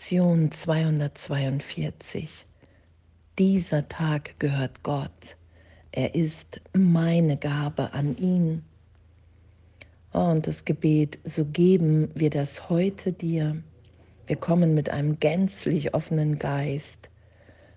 Lektion 0.00 0.50
242. 0.50 2.46
Dieser 3.38 3.86
Tag 3.86 4.34
gehört 4.40 4.82
Gott. 4.82 5.36
Er 5.92 6.14
ist 6.14 6.58
meine 6.72 7.36
Gabe 7.36 7.92
an 7.92 8.16
ihn. 8.16 8.62
und 10.12 10.46
das 10.46 10.64
Gebet, 10.64 11.18
so 11.24 11.44
geben 11.44 12.08
wir 12.14 12.30
das 12.30 12.70
heute 12.70 13.12
dir. 13.12 13.62
Wir 14.26 14.36
kommen 14.36 14.74
mit 14.74 14.88
einem 14.88 15.20
gänzlich 15.20 15.92
offenen 15.92 16.38
Geist. 16.38 17.10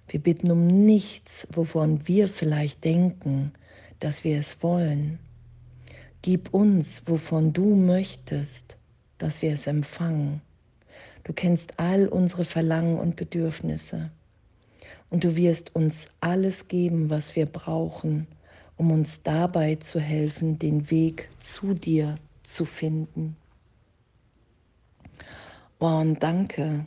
Wir 0.07 0.21
bitten 0.21 0.49
um 0.49 0.65
nichts, 0.85 1.45
wovon 1.51 2.07
wir 2.07 2.29
vielleicht 2.29 2.85
denken, 2.85 3.51
dass 3.99 4.23
wir 4.23 4.39
es 4.39 4.63
wollen. 4.63 5.19
Gib 6.21 6.53
uns, 6.53 7.03
wovon 7.05 7.51
du 7.51 7.75
möchtest, 7.75 8.77
dass 9.17 9.41
wir 9.41 9.51
es 9.51 9.67
empfangen. 9.67 10.41
Du 11.23 11.33
kennst 11.33 11.79
all 11.79 12.07
unsere 12.07 12.45
Verlangen 12.45 12.99
und 12.99 13.15
Bedürfnisse. 13.15 14.11
Und 15.09 15.23
du 15.23 15.35
wirst 15.35 15.75
uns 15.75 16.07
alles 16.19 16.67
geben, 16.67 17.09
was 17.09 17.35
wir 17.35 17.45
brauchen, 17.45 18.27
um 18.77 18.91
uns 18.91 19.23
dabei 19.23 19.75
zu 19.75 19.99
helfen, 19.99 20.59
den 20.59 20.89
Weg 20.89 21.29
zu 21.39 21.73
dir 21.73 22.15
zu 22.41 22.65
finden. 22.65 23.37
Oh, 25.79 25.85
und 25.85 26.21
danke, 26.23 26.85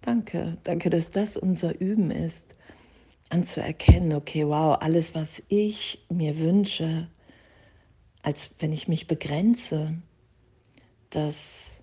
danke, 0.00 0.56
danke, 0.64 0.90
dass 0.90 1.10
das 1.10 1.36
unser 1.36 1.80
Üben 1.80 2.10
ist, 2.10 2.54
anzuerkennen, 3.28 4.12
okay, 4.14 4.46
wow, 4.46 4.78
alles, 4.80 5.14
was 5.14 5.42
ich 5.48 6.04
mir 6.08 6.38
wünsche, 6.38 7.08
als 8.22 8.50
wenn 8.58 8.72
ich 8.72 8.88
mich 8.88 9.06
begrenze, 9.06 9.98
dass 11.10 11.82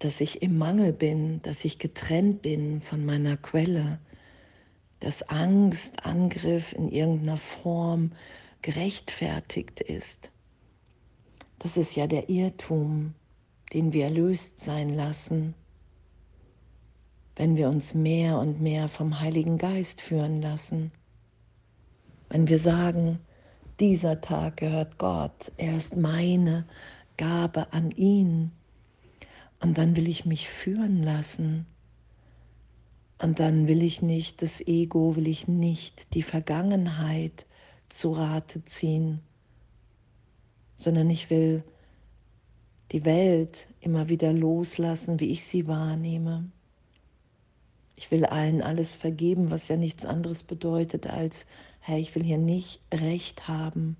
dass 0.00 0.22
ich 0.22 0.42
im 0.42 0.56
Mangel 0.56 0.94
bin, 0.94 1.42
dass 1.42 1.64
ich 1.64 1.78
getrennt 1.78 2.40
bin 2.42 2.80
von 2.80 3.04
meiner 3.04 3.36
Quelle, 3.36 3.98
dass 4.98 5.22
Angst, 5.28 6.04
Angriff 6.06 6.72
in 6.72 6.88
irgendeiner 6.88 7.36
Form 7.36 8.12
gerechtfertigt 8.62 9.80
ist. 9.80 10.32
Das 11.58 11.76
ist 11.76 11.96
ja 11.96 12.06
der 12.06 12.30
Irrtum, 12.30 13.14
den 13.74 13.92
wir 13.92 14.04
erlöst 14.04 14.60
sein 14.60 14.94
lassen, 14.94 15.54
wenn 17.36 17.58
wir 17.58 17.68
uns 17.68 17.92
mehr 17.92 18.38
und 18.38 18.60
mehr 18.60 18.88
vom 18.88 19.20
Heiligen 19.20 19.58
Geist 19.58 20.00
führen 20.00 20.40
lassen. 20.40 20.92
Wenn 22.30 22.48
wir 22.48 22.58
sagen, 22.58 23.18
dieser 23.80 24.22
Tag 24.22 24.56
gehört 24.58 24.96
Gott, 24.96 25.52
er 25.58 25.76
ist 25.76 25.94
meine 25.94 26.66
Gabe 27.18 27.70
an 27.74 27.90
ihn 27.90 28.52
und 29.60 29.76
dann 29.78 29.96
will 29.96 30.08
ich 30.08 30.24
mich 30.24 30.48
führen 30.48 31.02
lassen. 31.02 31.66
Und 33.18 33.38
dann 33.38 33.68
will 33.68 33.82
ich 33.82 34.00
nicht 34.00 34.40
das 34.40 34.60
Ego, 34.66 35.14
will 35.16 35.28
ich 35.28 35.46
nicht 35.46 36.14
die 36.14 36.22
Vergangenheit 36.22 37.46
zu 37.90 38.12
Rate 38.12 38.64
ziehen, 38.64 39.20
sondern 40.74 41.10
ich 41.10 41.28
will 41.28 41.62
die 42.92 43.04
Welt 43.04 43.68
immer 43.80 44.08
wieder 44.08 44.32
loslassen, 44.32 45.20
wie 45.20 45.30
ich 45.32 45.44
sie 45.44 45.66
wahrnehme. 45.66 46.50
Ich 47.96 48.10
will 48.10 48.24
allen 48.24 48.62
alles 48.62 48.94
vergeben, 48.94 49.50
was 49.50 49.68
ja 49.68 49.76
nichts 49.76 50.06
anderes 50.06 50.42
bedeutet 50.42 51.06
als, 51.06 51.46
hey, 51.80 52.00
ich 52.00 52.14
will 52.14 52.24
hier 52.24 52.38
nicht 52.38 52.80
recht 52.92 53.46
haben, 53.46 53.96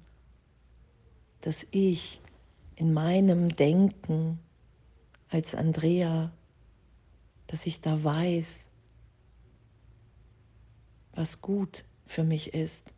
dass 1.42 1.66
ich 1.70 2.22
in 2.76 2.94
meinem 2.94 3.54
Denken 3.54 4.38
als 5.30 5.54
Andrea, 5.54 6.30
dass 7.46 7.66
ich 7.66 7.80
da 7.80 8.02
weiß, 8.02 8.68
was 11.14 11.40
gut 11.40 11.84
für 12.06 12.24
mich 12.24 12.54
ist, 12.54 12.92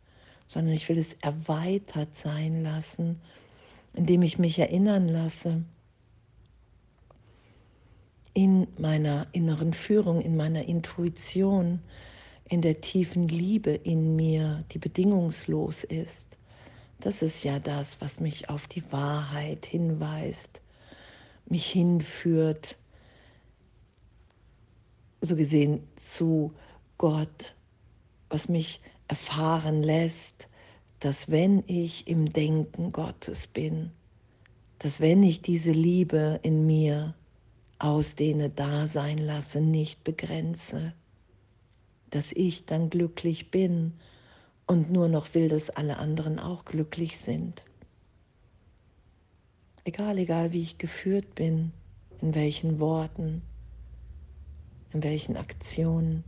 sondern 0.47 0.73
ich 0.73 0.87
will 0.89 0.97
es 0.97 1.13
erweitert 1.21 2.15
sein 2.15 2.63
lassen, 2.63 3.21
indem 3.93 4.23
ich 4.23 4.37
mich 4.37 4.59
erinnern 4.59 5.07
lasse 5.07 5.63
in 8.33 8.67
meiner 8.79 9.27
inneren 9.31 9.73
Führung, 9.73 10.21
in 10.21 10.35
meiner 10.35 10.63
Intuition, 10.65 11.79
in 12.49 12.61
der 12.61 12.81
tiefen 12.81 13.27
Liebe 13.27 13.71
in 13.71 14.15
mir, 14.15 14.63
die 14.71 14.79
bedingungslos 14.79 15.83
ist. 15.83 16.37
Das 16.99 17.21
ist 17.21 17.43
ja 17.43 17.59
das, 17.59 18.01
was 18.01 18.19
mich 18.19 18.49
auf 18.49 18.65
die 18.67 18.91
Wahrheit 18.91 19.65
hinweist, 19.65 20.61
mich 21.53 21.69
hinführt, 21.71 22.77
so 25.21 25.35
gesehen 25.35 25.87
zu 25.95 26.51
Gott, 26.97 27.55
was 28.29 28.49
mich 28.49 28.81
erfahren 29.07 29.83
lässt, 29.83 30.47
dass 30.99 31.29
wenn 31.29 31.63
ich 31.67 32.07
im 32.07 32.27
Denken 32.33 32.91
Gottes 32.91 33.45
bin, 33.45 33.91
dass 34.79 34.99
wenn 34.99 35.21
ich 35.21 35.43
diese 35.43 35.73
Liebe 35.73 36.39
in 36.41 36.65
mir 36.65 37.13
ausdehne, 37.77 38.49
da 38.49 38.87
sein 38.87 39.19
lasse, 39.19 39.61
nicht 39.61 40.03
begrenze, 40.03 40.93
dass 42.09 42.31
ich 42.31 42.65
dann 42.65 42.89
glücklich 42.89 43.51
bin 43.51 43.93
und 44.65 44.91
nur 44.91 45.07
noch 45.07 45.35
will, 45.35 45.49
dass 45.49 45.69
alle 45.69 45.97
anderen 45.97 46.39
auch 46.39 46.65
glücklich 46.65 47.19
sind. 47.19 47.63
Egal, 49.85 50.17
egal 50.17 50.53
wie 50.53 50.61
ich 50.61 50.77
geführt 50.77 51.35
bin, 51.35 51.73
in 52.21 52.35
welchen 52.35 52.79
Worten, 52.79 53.41
in 54.93 55.03
welchen 55.03 55.35
Aktionen. 55.35 56.23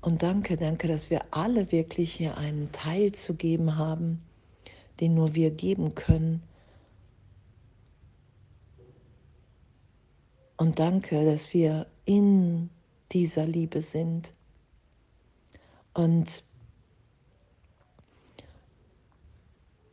Und 0.00 0.22
danke, 0.22 0.56
danke, 0.56 0.88
dass 0.88 1.08
wir 1.08 1.24
alle 1.30 1.70
wirklich 1.70 2.12
hier 2.12 2.36
einen 2.36 2.70
Teil 2.72 3.12
zu 3.12 3.34
geben 3.34 3.76
haben, 3.76 4.22
den 5.00 5.14
nur 5.14 5.34
wir 5.34 5.50
geben 5.50 5.94
können. 5.94 6.42
Und 10.56 10.78
danke, 10.78 11.24
dass 11.24 11.54
wir 11.54 11.86
in 12.04 12.70
dieser 13.12 13.46
Liebe 13.46 13.82
sind. 13.82 14.32
Und 15.94 16.42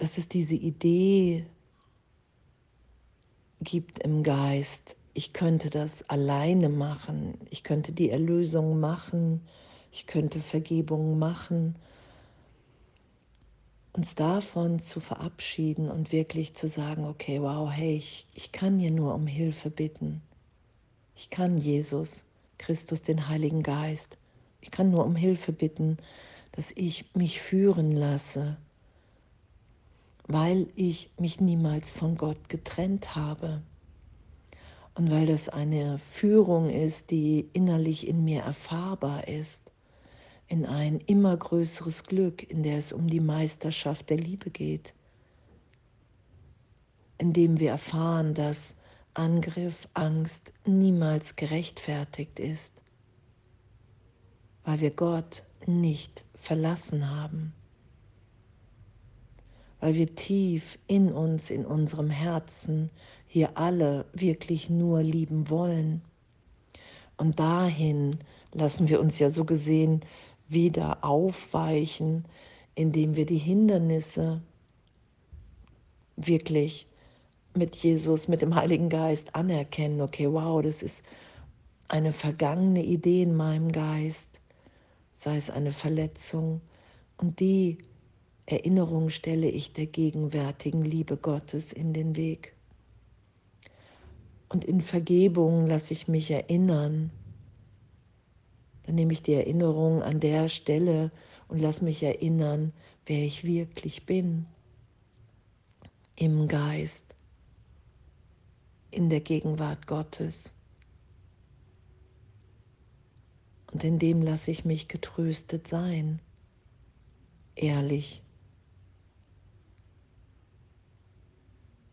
dass 0.02 0.18
es 0.18 0.28
diese 0.28 0.56
Idee 0.56 1.46
gibt 3.60 4.00
im 4.00 4.24
Geist, 4.24 4.96
ich 5.14 5.32
könnte 5.32 5.70
das 5.70 6.10
alleine 6.10 6.70
machen, 6.70 7.38
ich 7.52 7.64
könnte 7.64 7.92
die 7.92 8.10
Erlösung 8.10 8.80
machen, 8.80 9.42
ich 9.92 10.08
könnte 10.08 10.40
Vergebung 10.40 11.20
machen, 11.20 11.76
uns 13.94 14.16
davon 14.16 14.80
zu 14.80 15.00
verabschieden 15.02 15.92
und 15.92 16.12
wirklich 16.12 16.56
zu 16.56 16.68
sagen, 16.68 17.06
okay, 17.06 17.40
wow, 17.40 17.70
hey, 17.72 17.98
ich, 17.98 18.26
ich 18.34 18.52
kann 18.52 18.80
hier 18.80 18.90
nur 18.90 19.14
um 19.14 19.28
Hilfe 19.28 19.70
bitten. 19.70 20.24
Ich 21.16 21.30
kann 21.30 21.60
Jesus, 21.60 22.26
Christus, 22.58 23.04
den 23.04 23.28
Heiligen 23.28 23.62
Geist, 23.62 24.18
ich 24.62 24.72
kann 24.72 24.90
nur 24.90 25.06
um 25.06 25.16
Hilfe 25.16 25.52
bitten, 25.52 25.98
dass 26.54 26.72
ich 26.72 27.06
mich 27.14 27.40
führen 27.40 27.92
lasse 27.92 28.58
weil 30.28 30.68
ich 30.76 31.12
mich 31.20 31.40
niemals 31.40 31.92
von 31.92 32.16
Gott 32.16 32.50
getrennt 32.50 33.16
habe 33.16 33.62
und 34.96 35.10
weil 35.10 35.26
das 35.26 35.50
eine 35.50 35.98
Führung 35.98 36.70
ist, 36.70 37.12
die 37.12 37.50
innerlich 37.54 38.08
in 38.08 38.24
mir 38.24 38.42
erfahrbar 38.42 39.28
ist, 39.28 39.72
in 40.48 40.66
ein 40.66 41.00
immer 41.00 41.36
größeres 41.36 42.04
Glück, 42.04 42.50
in 42.50 42.64
der 42.64 42.78
es 42.78 42.92
um 42.92 43.10
die 43.10 43.22
Meisterschaft 43.22 44.10
der 44.10 44.18
Liebe 44.18 44.50
geht, 44.50 44.94
in 47.18 47.34
dem 47.34 47.60
wir 47.60 47.72
erfahren, 47.72 48.34
dass 48.34 48.76
Angriff, 49.14 49.88
Angst 49.94 50.54
niemals 50.66 51.36
gerechtfertigt 51.36 52.40
ist, 52.40 52.82
weil 54.64 54.80
wir 54.82 54.92
Gott 54.92 55.44
nicht 55.66 56.26
verlassen 56.36 57.10
haben 57.10 57.54
weil 59.82 59.96
wir 59.96 60.16
tief 60.16 60.80
in 60.88 61.12
uns, 61.12 61.50
in 61.50 61.66
unserem 61.66 62.10
Herzen 62.10 62.90
hier 63.28 63.58
alle 63.58 64.06
wirklich 64.14 64.70
nur 64.70 65.04
lieben 65.04 65.50
wollen. 65.50 66.02
Und 67.18 67.40
dahin 67.40 68.18
lassen 68.54 68.88
wir 68.88 69.02
uns 69.02 69.20
ja 69.20 69.30
so 69.30 69.44
gesehen 69.44 70.02
wieder 70.48 71.04
aufweichen, 71.04 72.26
indem 72.76 73.16
wir 73.16 73.26
die 73.26 73.38
Hindernisse 73.38 74.42
wirklich 76.16 76.88
mit 77.56 77.76
Jesus, 77.76 78.28
mit 78.28 78.42
dem 78.42 78.56
Heiligen 78.56 78.90
Geist 78.90 79.36
anerkennen. 79.36 80.02
Okay, 80.02 80.32
wow, 80.32 80.62
das 80.62 80.84
ist 80.84 81.04
eine 81.88 82.14
vergangene 82.14 82.84
Idee 82.84 83.24
in 83.24 83.36
meinem 83.36 83.72
Geist, 83.72 84.42
sei 85.14 85.38
es 85.38 85.50
eine 85.50 85.74
Verletzung, 85.74 86.62
und 87.18 87.40
die 87.40 87.78
Erinnerung 88.52 89.10
stelle 89.10 89.50
ich 89.50 89.74
der 89.74 89.86
gegenwärtigen 89.86 90.84
Liebe 90.84 91.18
Gottes 91.18 91.72
in 91.72 91.94
den 91.94 92.16
Weg. 92.16 92.54
Und 94.50 94.66
in 94.66 94.82
Vergebung 94.82 95.68
lasse 95.68 95.94
ich 95.94 96.10
mich 96.10 96.30
erinnern. 96.30 97.10
Dann 98.84 98.96
nehme 98.96 99.14
ich 99.14 99.24
die 99.24 99.34
Erinnerung 99.34 100.04
an 100.04 100.20
der 100.20 100.50
Stelle 100.50 101.12
und 101.48 101.60
lasse 101.60 101.84
mich 101.84 102.04
erinnern, 102.04 102.74
wer 103.06 103.24
ich 103.24 103.46
wirklich 103.46 104.06
bin. 104.06 104.46
Im 106.18 106.48
Geist, 106.50 107.16
in 108.92 109.10
der 109.10 109.22
Gegenwart 109.22 109.88
Gottes. 109.88 110.54
Und 113.72 113.86
in 113.86 114.00
dem 114.00 114.22
lasse 114.22 114.52
ich 114.52 114.66
mich 114.66 114.90
getröstet 114.90 115.68
sein, 115.68 116.20
ehrlich, 117.56 118.22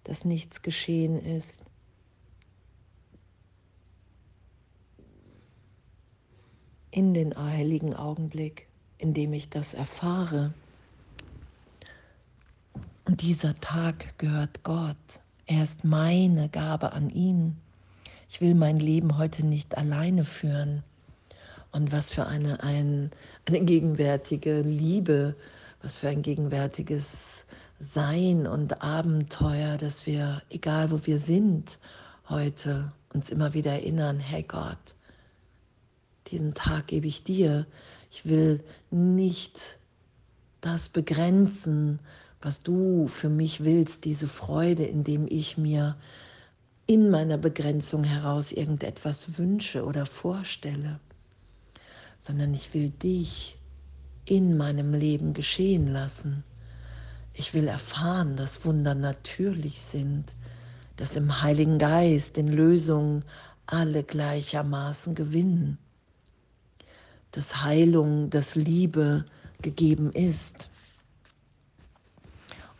dass 0.08 0.24
nichts 0.24 0.62
geschehen 0.62 1.22
ist. 1.22 1.62
In 6.90 7.12
den 7.12 7.36
heiligen 7.36 7.94
Augenblick, 7.94 8.68
in 8.96 9.12
dem 9.12 9.34
ich 9.34 9.50
das 9.50 9.74
erfahre. 9.74 10.54
Und 13.04 13.20
dieser 13.20 13.54
Tag 13.60 14.16
gehört 14.18 14.62
Gott. 14.62 14.96
Er 15.44 15.62
ist 15.62 15.84
meine 15.84 16.48
Gabe 16.48 16.94
an 16.94 17.10
ihn. 17.10 17.58
Ich 18.30 18.40
will 18.40 18.54
mein 18.54 18.78
Leben 18.78 19.18
heute 19.18 19.44
nicht 19.44 19.76
alleine 19.76 20.24
führen. 20.24 20.82
Und 21.70 21.92
was 21.92 22.12
für 22.12 22.26
eine, 22.26 22.62
ein, 22.62 23.10
eine 23.44 23.60
gegenwärtige 23.60 24.62
Liebe, 24.62 25.36
was 25.82 25.98
für 25.98 26.08
ein 26.08 26.22
gegenwärtiges 26.22 27.46
Sein 27.78 28.46
und 28.46 28.82
Abenteuer, 28.82 29.76
dass 29.76 30.06
wir, 30.06 30.42
egal 30.50 30.90
wo 30.90 31.06
wir 31.06 31.18
sind, 31.18 31.78
heute 32.28 32.92
uns 33.14 33.30
immer 33.30 33.54
wieder 33.54 33.72
erinnern, 33.72 34.18
hey 34.18 34.42
Gott, 34.42 34.94
diesen 36.28 36.54
Tag 36.54 36.88
gebe 36.88 37.06
ich 37.06 37.24
dir. 37.24 37.66
Ich 38.10 38.26
will 38.26 38.62
nicht 38.90 39.78
das 40.60 40.88
begrenzen, 40.88 42.00
was 42.40 42.62
du 42.62 43.06
für 43.06 43.28
mich 43.28 43.64
willst, 43.64 44.04
diese 44.04 44.26
Freude, 44.26 44.84
indem 44.84 45.26
ich 45.28 45.56
mir 45.56 45.96
in 46.86 47.10
meiner 47.10 47.38
Begrenzung 47.38 48.04
heraus 48.04 48.52
irgendetwas 48.52 49.38
wünsche 49.38 49.84
oder 49.84 50.06
vorstelle 50.06 51.00
sondern 52.20 52.52
ich 52.54 52.74
will 52.74 52.90
dich 52.90 53.58
in 54.24 54.56
meinem 54.56 54.92
Leben 54.94 55.32
geschehen 55.32 55.88
lassen. 55.88 56.44
Ich 57.38 57.54
will 57.54 57.68
erfahren, 57.68 58.34
dass 58.34 58.64
Wunder 58.64 58.96
natürlich 58.96 59.80
sind, 59.80 60.34
dass 60.96 61.14
im 61.14 61.40
Heiligen 61.40 61.78
Geist 61.78 62.36
in 62.36 62.48
Lösungen 62.48 63.24
alle 63.66 64.02
gleichermaßen 64.02 65.14
gewinnen, 65.14 65.78
dass 67.30 67.62
Heilung, 67.62 68.28
dass 68.30 68.56
Liebe 68.56 69.24
gegeben 69.62 70.10
ist. 70.12 70.68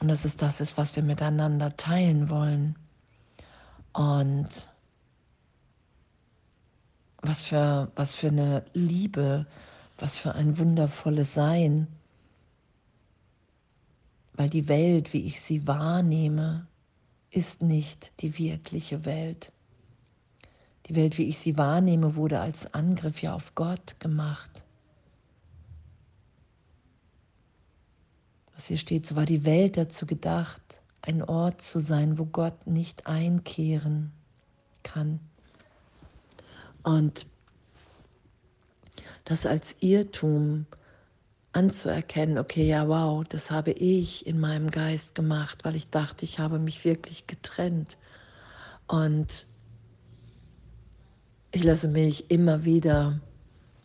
Und 0.00 0.08
dass 0.08 0.24
es 0.24 0.36
das 0.36 0.60
ist, 0.60 0.76
was 0.76 0.96
wir 0.96 1.04
miteinander 1.04 1.76
teilen 1.76 2.28
wollen. 2.28 2.74
Und 3.92 4.68
was 7.22 7.44
für, 7.44 7.92
was 7.94 8.16
für 8.16 8.28
eine 8.28 8.64
Liebe, 8.74 9.46
was 9.98 10.18
für 10.18 10.34
ein 10.34 10.58
wundervolles 10.58 11.32
Sein. 11.32 11.86
Weil 14.38 14.48
die 14.48 14.68
Welt, 14.68 15.12
wie 15.12 15.26
ich 15.26 15.40
sie 15.40 15.66
wahrnehme, 15.66 16.68
ist 17.32 17.60
nicht 17.60 18.22
die 18.22 18.38
wirkliche 18.38 19.04
Welt. 19.04 19.50
Die 20.86 20.94
Welt, 20.94 21.18
wie 21.18 21.24
ich 21.24 21.38
sie 21.38 21.58
wahrnehme, 21.58 22.14
wurde 22.14 22.38
als 22.38 22.72
Angriff 22.72 23.20
ja 23.20 23.34
auf 23.34 23.56
Gott 23.56 23.98
gemacht. 23.98 24.62
Was 28.54 28.66
hier 28.66 28.78
steht, 28.78 29.08
so 29.08 29.16
war 29.16 29.26
die 29.26 29.44
Welt 29.44 29.76
dazu 29.76 30.06
gedacht, 30.06 30.82
ein 31.02 31.20
Ort 31.24 31.60
zu 31.60 31.80
sein, 31.80 32.16
wo 32.16 32.24
Gott 32.24 32.64
nicht 32.64 33.08
einkehren 33.08 34.12
kann. 34.84 35.18
Und 36.84 37.26
das 39.24 39.46
als 39.46 39.74
Irrtum 39.80 40.66
anzuerkennen, 41.58 42.38
okay, 42.38 42.68
ja, 42.68 42.86
wow, 42.86 43.24
das 43.28 43.50
habe 43.50 43.72
ich 43.72 44.26
in 44.28 44.38
meinem 44.38 44.70
Geist 44.70 45.16
gemacht, 45.16 45.64
weil 45.64 45.74
ich 45.74 45.90
dachte, 45.90 46.24
ich 46.24 46.38
habe 46.38 46.60
mich 46.60 46.84
wirklich 46.84 47.26
getrennt. 47.26 47.98
Und 48.86 49.44
ich 51.50 51.64
lasse 51.64 51.88
mich 51.88 52.30
immer 52.30 52.64
wieder 52.64 53.20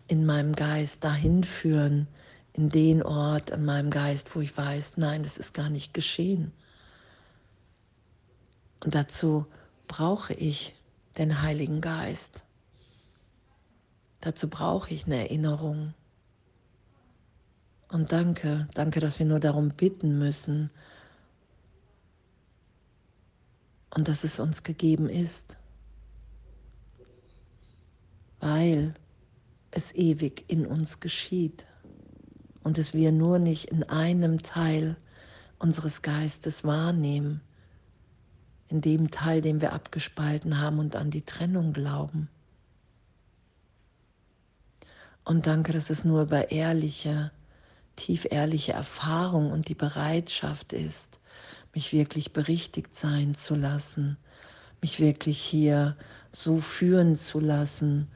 in 0.08 0.24
meinem 0.24 0.54
Geist 0.54 1.04
dahin 1.04 1.44
führen, 1.44 2.08
in 2.54 2.70
den 2.70 3.02
Ort 3.02 3.52
an 3.52 3.66
meinem 3.66 3.90
Geist, 3.90 4.36
wo 4.36 4.42
ich 4.42 4.56
weiß, 4.56 4.98
nein, 4.98 5.24
das 5.24 5.40
ist 5.40 5.56
gar 5.56 5.70
nicht 5.72 5.96
geschehen. 5.96 6.52
Und 8.86 8.94
dazu 8.94 9.48
brauche 9.88 10.36
ich 10.36 10.76
den 11.18 11.42
Heiligen 11.42 11.82
Geist. 11.82 12.44
Dazu 14.22 14.48
brauche 14.48 14.94
ich 14.94 15.08
eine 15.08 15.18
Erinnerung. 15.18 15.96
Und 17.94 18.12
danke, 18.12 18.68
danke, 18.74 19.00
dass 19.00 19.20
wir 19.20 19.28
nur 19.28 19.40
darum 19.40 19.70
bitten 19.70 20.18
müssen. 20.18 20.72
Und 23.92 24.08
dass 24.08 24.24
es 24.24 24.40
uns 24.40 24.64
gegeben 24.64 25.08
ist, 25.08 25.60
weil 28.40 28.96
es 29.70 29.94
ewig 29.94 30.44
in 30.48 30.66
uns 30.66 31.02
geschieht. 31.02 31.68
Und 32.64 32.80
es 32.80 32.96
wir 32.96 33.12
nur 33.12 33.38
nicht 33.38 33.66
in 33.66 33.84
einem 33.84 34.42
Teil 34.42 34.98
unseres 35.60 36.02
Geistes 36.02 36.64
wahrnehmen, 36.64 37.42
in 38.70 38.82
dem 38.82 39.12
Teil, 39.12 39.44
den 39.44 39.62
wir 39.62 39.72
abgespalten 39.72 40.60
haben 40.60 40.80
und 40.80 40.96
an 40.96 41.12
die 41.12 41.26
Trennung 41.26 41.74
glauben. 41.74 42.28
Und 45.24 45.46
danke, 45.46 45.74
dass 45.74 45.92
es 45.92 46.04
nur 46.04 46.24
über 46.24 46.50
ehrliche, 46.50 47.32
tief 47.96 48.26
ehrliche 48.30 48.74
Erfahrung 48.74 49.52
und 49.52 49.70
die 49.70 49.76
Bereitschaft 49.76 50.74
ist, 50.74 51.20
mich 51.74 51.94
wirklich 51.94 52.34
berichtigt 52.34 52.96
sein 52.96 53.34
zu 53.34 53.56
lassen, 53.56 54.18
mich 54.82 55.00
wirklich 55.00 55.40
hier 55.40 55.96
so 56.32 56.60
führen 56.60 57.16
zu 57.16 57.40
lassen, 57.40 58.08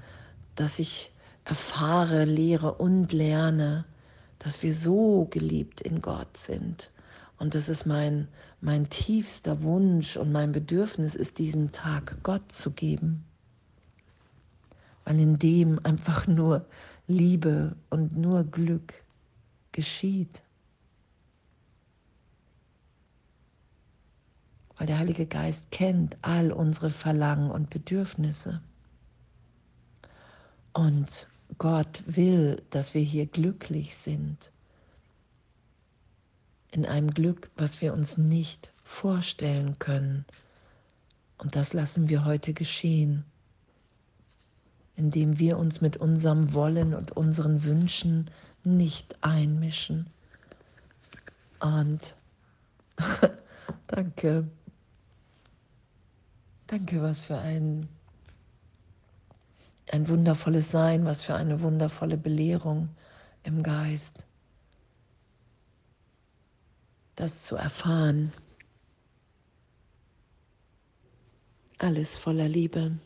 dass 0.55 0.79
ich 0.79 1.11
erfahre, 1.45 2.25
lehre 2.25 2.73
und 2.73 3.13
lerne, 3.13 3.85
dass 4.39 4.61
wir 4.63 4.75
so 4.75 5.27
geliebt 5.29 5.81
in 5.81 6.01
Gott 6.01 6.37
sind. 6.37 6.91
Und 7.39 7.55
das 7.55 7.69
ist 7.69 7.85
mein, 7.85 8.27
mein 8.61 8.89
tiefster 8.89 9.61
Wunsch 9.61 10.17
und 10.17 10.31
mein 10.31 10.51
Bedürfnis 10.51 11.15
ist, 11.15 11.37
diesen 11.37 11.71
Tag 11.71 12.17
Gott 12.23 12.51
zu 12.51 12.71
geben. 12.71 13.23
Weil 15.05 15.19
in 15.19 15.39
dem 15.39 15.79
einfach 15.83 16.27
nur 16.27 16.65
Liebe 17.07 17.75
und 17.89 18.17
nur 18.17 18.43
Glück 18.43 19.03
geschieht. 19.77 20.41
Weil 24.75 24.87
der 24.87 24.97
Heilige 24.97 25.27
Geist 25.27 25.69
kennt 25.69 26.17
all 26.23 26.51
unsere 26.51 26.89
Verlangen 26.89 27.51
und 27.51 27.69
Bedürfnisse. 27.69 28.59
Und 30.73 31.27
Gott 31.59 32.03
will, 32.07 32.63
dass 32.71 32.95
wir 32.95 33.03
hier 33.03 33.27
glücklich 33.27 33.95
sind. 33.95 34.51
In 36.71 36.87
einem 36.87 37.11
Glück, 37.11 37.51
was 37.55 37.79
wir 37.81 37.93
uns 37.93 38.17
nicht 38.17 38.71
vorstellen 38.83 39.77
können. 39.77 40.25
Und 41.37 41.55
das 41.55 41.73
lassen 41.73 42.09
wir 42.09 42.25
heute 42.25 42.53
geschehen 42.53 43.25
indem 44.97 45.37
wir 45.37 45.59
uns 45.59 45.79
mit 45.79 45.95
unserem 45.95 46.53
Wollen 46.53 46.95
und 46.95 47.11
unseren 47.11 47.63
Wünschen 47.63 48.31
nicht 48.67 49.23
einmischen. 49.23 50.07
Und 51.59 52.15
danke. 53.87 54.47
Danke, 56.67 57.01
was 57.01 57.21
für 57.21 57.37
ein, 57.37 57.87
ein 59.91 60.07
wundervolles 60.09 60.69
Sein, 60.69 61.05
was 61.05 61.23
für 61.23 61.35
eine 61.35 61.61
wundervolle 61.61 62.17
Belehrung 62.17 62.89
im 63.43 63.63
Geist. 63.63 64.25
Das 67.15 67.45
zu 67.45 67.55
erfahren. 67.55 68.33
Alles 71.79 72.17
voller 72.17 72.49
Liebe. 72.49 72.99